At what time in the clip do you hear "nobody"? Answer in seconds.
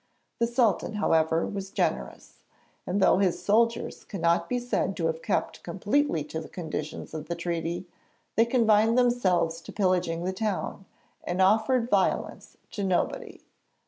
12.83-13.41